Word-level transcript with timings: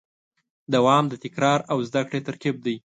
دوام 0.73 1.03
د 1.09 1.13
تکرار 1.23 1.59
او 1.71 1.77
زدهکړې 1.87 2.21
ترکیب 2.27 2.55
دی. 2.65 2.75